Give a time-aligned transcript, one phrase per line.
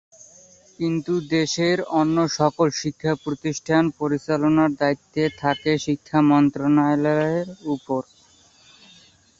[0.79, 8.01] কিন্তু দেশের অন্য সকল শিক্ষা প্রতিষ্ঠান পরিচালনার দায়িত্ব থাকে শিক্ষা মন্ত্রণালয়ের ওপর।